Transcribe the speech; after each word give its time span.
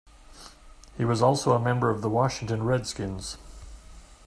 He 0.97 1.05
was 1.05 1.21
also 1.21 1.53
a 1.53 1.59
member 1.59 1.91
of 1.91 2.01
the 2.01 2.09
Washington 2.09 2.63
Redskins. 2.63 3.37